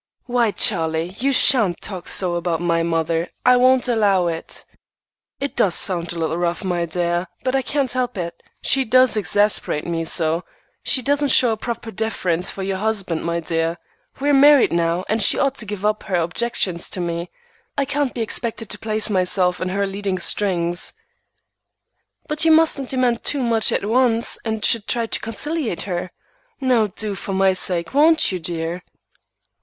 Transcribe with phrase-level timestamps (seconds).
[0.25, 3.29] "Why, Charlie, you sha'n't talk so about my mother!
[3.45, 4.65] I won't allow it."
[5.39, 8.41] "It does sound a little rough, my dear; but I can't help it.
[8.63, 10.43] She does exasperate me so.
[10.83, 13.77] She doesn't show a proper deference for your husband, my dear.
[14.19, 17.29] We are married now, and she ought to give up her objections to me.
[17.77, 20.93] I can't be expected to place myself in her leading strings."
[22.27, 26.09] "But you mustn't demand too much at once, and should try to conciliate her.
[26.59, 28.81] Now do, for my sake; won't you, dear?"